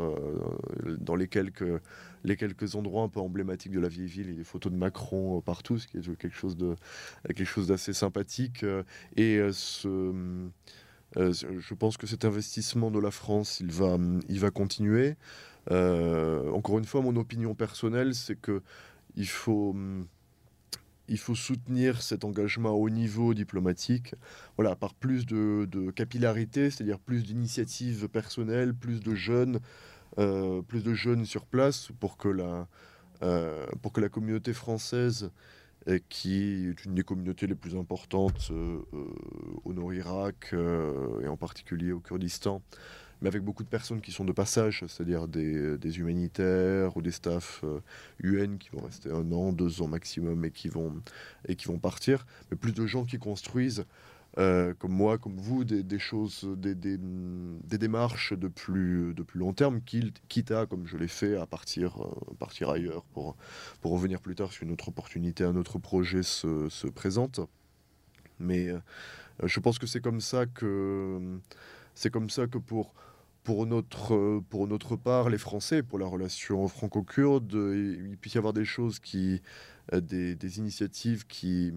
[1.01, 1.81] dans les quelques
[2.27, 4.27] les quelques endroits un peu emblématiques de la vieille ville.
[4.27, 6.77] Il y a des photos de Macron euh, partout, ce qui est quelque chose de
[7.29, 8.65] quelque chose d'assez sympathique.
[8.65, 8.83] Euh,
[9.17, 9.39] et
[11.17, 13.97] euh, je pense que cet investissement de la France, il va,
[14.29, 15.17] il va continuer.
[15.71, 18.63] encore une fois, mon opinion personnelle, c'est que
[19.17, 19.75] il faut
[21.09, 24.15] il faut soutenir cet engagement au niveau diplomatique,
[24.57, 29.61] voilà, par plus de, de capillarité, c'est-à-dire plus d'initiatives personnelles, plus de jeunes,
[30.19, 32.67] euh, plus de jeunes sur place pour que la,
[33.23, 35.31] euh, pour que la communauté française, euh,
[36.09, 38.51] qui est une des communautés les plus importantes
[39.65, 40.55] au Nord-Irak
[41.23, 42.61] et en particulier au Kurdistan,
[43.23, 47.13] mais avec beaucoup de personnes qui sont de passage, c'est-à-dire des, des, humanitaires ou des
[47.13, 47.65] staffs
[48.21, 51.03] UN qui vont rester un an, deux ans maximum et qui vont,
[51.47, 53.85] et qui vont partir, mais plus de gens qui construisent
[54.39, 59.81] euh, comme moi, comme vous, des, choses, des, démarches de plus, de plus long terme,
[59.81, 63.37] quitte à, comme je l'ai fait, à partir, euh, partir ailleurs pour,
[63.81, 67.41] pour revenir plus tard si une autre opportunité, un autre projet se, se présente.
[68.39, 68.79] Mais euh,
[69.45, 71.39] je pense que c'est comme ça que
[71.95, 72.93] c'est comme ça que pour
[73.43, 78.53] pour notre, pour notre part, les Français, pour la relation franco-kurde, il puisse y avoir
[78.53, 79.41] des choses qui,
[79.93, 81.73] des, des initiatives qui,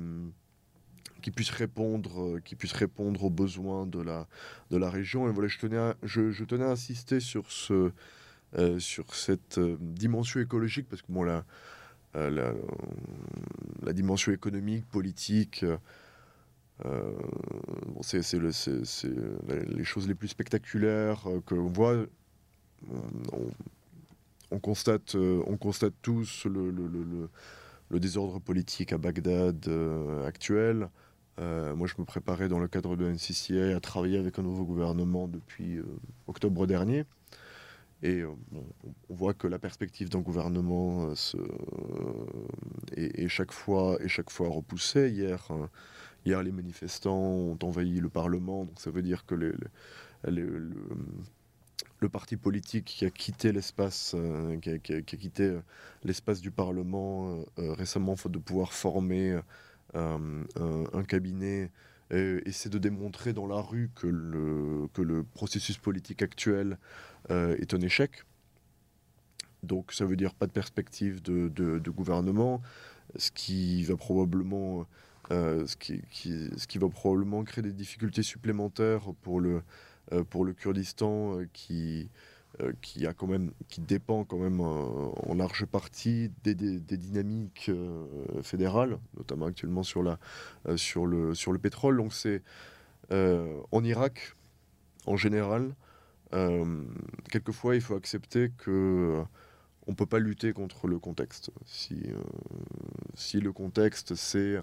[1.21, 4.27] qui puisse répondre, euh, puisse répondre aux besoins de la,
[4.71, 5.27] de la région.
[5.29, 7.91] Et voilà, je tenais à, je, tenais à insister sur, ce,
[8.57, 11.43] euh, sur cette euh, dimension écologique, parce que bon, la,
[12.13, 12.53] la,
[13.93, 15.63] dimension économique, politique,
[16.83, 22.05] bon, c'est les choses les plus spectaculaires que l'on voit.
[24.51, 27.29] On, constate, on constate tous le, le, le,
[27.89, 29.69] le désordre politique à Bagdad
[30.25, 30.89] actuel.
[31.39, 34.65] Euh, moi, je me préparais dans le cadre de NCCA à travailler avec un nouveau
[34.65, 35.85] gouvernement depuis euh,
[36.27, 37.05] octobre dernier.
[38.01, 38.29] Et euh,
[39.09, 41.11] on voit que la perspective d'un gouvernement
[42.95, 43.97] est, chaque fois,
[44.39, 45.09] repoussée.
[45.09, 45.69] Hier, hein,
[46.25, 49.55] hier, les manifestants ont envahi le Parlement, donc ça veut dire que le,
[50.25, 54.15] le, parti politique qui a quitté l'espace,
[54.61, 55.59] qui, a quitté
[56.05, 59.39] l'espace du Parlement récemment, faute de pouvoir former
[59.93, 61.71] un, cabinet
[62.11, 66.77] essaie de démontrer dans la rue que le, que le processus politique actuel
[67.31, 68.23] euh, est un échec.
[69.61, 72.61] Donc ça veut dire pas de perspective de, de, gouvernement,
[73.17, 74.87] ce qui va probablement
[75.31, 79.61] euh, ce, qui, ce qui va probablement créer des difficultés supplémentaires pour le,
[80.13, 82.09] euh, pour le Kurdistan qui,
[82.61, 87.69] euh, qui, a quand même, qui dépend quand même euh, en large partie des, dynamiques
[87.69, 88.05] euh,
[88.41, 90.17] fédérales, notamment actuellement sur, la,
[90.75, 91.97] sur, le, sur le pétrole.
[91.97, 92.41] Donc c'est
[93.11, 94.35] en Irak,
[95.05, 95.73] en général,
[97.29, 99.23] quelquefois il faut accepter que
[99.87, 101.51] on ne peut pas lutter contre le contexte.
[101.65, 102.03] Si,
[103.15, 104.57] si le contexte, c'est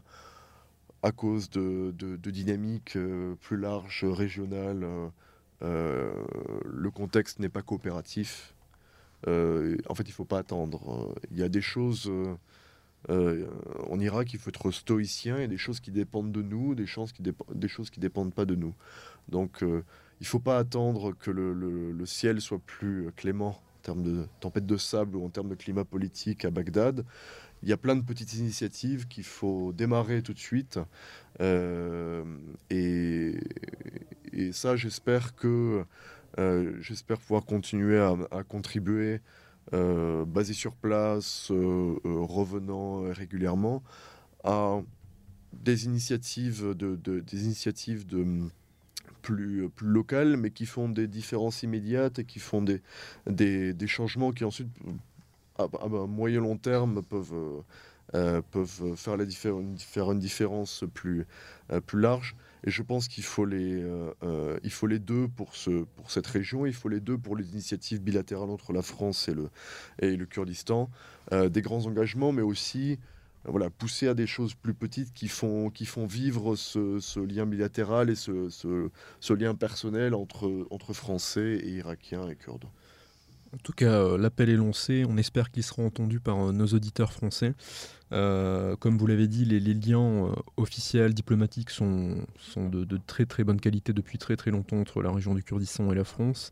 [1.02, 2.98] à cause de, de, dynamiques
[3.40, 4.86] plus larges, régionales,
[5.60, 8.54] le contexte n'est pas coopératif.
[9.26, 11.14] Euh, en fait, il ne faut pas attendre.
[11.30, 12.10] Il y a des choses,
[13.08, 15.36] en Irak, il faut être stoïcien.
[15.36, 18.00] Il y a des choses qui dépendent de nous, des choses qui, des choses qui
[18.00, 18.74] dépendent pas de nous.
[19.28, 19.66] Donc, il
[20.22, 24.66] ne faut pas attendre que le, le, ciel soit plus clément en termes de tempête
[24.66, 27.04] de sable ou en termes de climat politique à Bagdad.
[27.62, 30.78] Il y a plein de petites initiatives qu'il faut démarrer tout de suite.
[31.40, 33.34] et,
[34.36, 35.84] et, ça, j'espère que
[36.38, 39.20] euh, j'espère pouvoir continuer à, contribuer,
[39.72, 43.82] euh, basé sur place, euh, revenant régulièrement,
[44.44, 44.80] à
[45.52, 48.26] des initiatives de, des initiatives de
[49.22, 52.82] plus, plus locales, mais qui font des différences immédiates et qui font des,
[53.26, 54.68] des, des changements qui ensuite,
[55.58, 55.66] à,
[56.06, 57.62] moyen long terme, peuvent,
[58.12, 61.26] peuvent faire, une différence plus,
[61.86, 62.36] plus large.
[62.66, 66.26] Et je pense qu'il faut, les, euh, euh, faut les deux pour, ce, pour cette
[66.26, 69.50] région, il faut les deux pour les initiatives bilatérales entre la France et le,
[70.00, 70.90] et le Kurdistan.
[71.32, 72.98] Euh, des grands engagements, mais aussi
[73.44, 77.46] voilà, pousser à des choses plus petites qui font, qui font vivre ce, ce lien
[77.46, 78.90] bilatéral et ce, ce,
[79.20, 82.66] ce, lien personnel entre, entre Français et Irakiens et Kurdes.
[83.52, 85.04] En tout cas, l'appel est lancé.
[85.08, 87.54] On espère qu'il sera entendu par nos auditeurs français.
[88.12, 92.16] Euh, comme vous l'avez dit, les, liens euh, officiels, diplomatiques sont,
[92.56, 95.94] de, très très bonne qualité depuis très très longtemps entre la région du Kurdistan et
[95.94, 96.50] la France.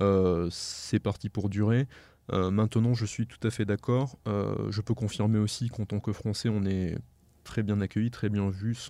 [0.00, 1.86] Euh, c'est parti pour durer.
[2.32, 4.18] maintenant, je suis tout à fait d'accord.
[4.26, 6.96] je peux confirmer aussi qu'en tant que Français, on est
[7.44, 8.88] très bien accueillis, très bien vus.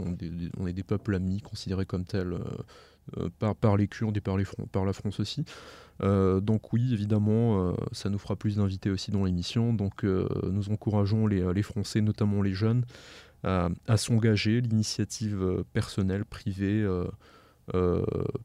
[0.56, 2.38] on est des peuples amis, considérés comme tels
[3.38, 5.44] par, par, les Kurdes et par, la France aussi.
[6.02, 9.72] Euh, donc oui, évidemment, euh, ça nous fera plus d'invités aussi dans l'émission.
[9.72, 12.84] Donc euh, nous encourageons les, Français, notamment les jeunes,
[13.42, 14.60] à, s'engager.
[14.60, 16.86] L'initiative personnelle, privée,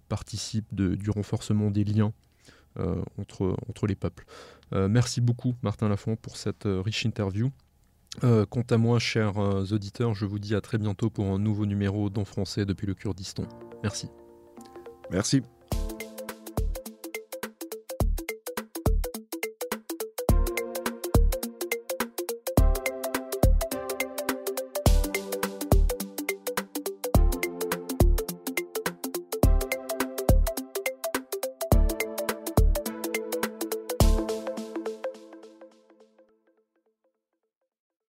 [0.10, 2.14] participe du renforcement des liens
[3.18, 4.26] entre, entre les peuples.
[4.74, 7.50] merci beaucoup, Martin Lafont, pour cette riche interview.
[8.22, 12.10] quant à moi, chers auditeurs, je vous dis à très bientôt pour un nouveau numéro
[12.10, 13.44] d'En français depuis le Kurdistan.
[13.84, 14.10] Merci.
[15.12, 15.44] Merci.